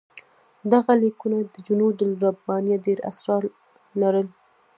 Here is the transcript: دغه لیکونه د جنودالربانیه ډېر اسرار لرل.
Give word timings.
دغه 0.73 0.93
لیکونه 1.03 1.37
د 1.53 1.55
جنودالربانیه 1.67 2.77
ډېر 2.85 2.97
اسرار 3.11 3.43
لرل. 4.01 4.27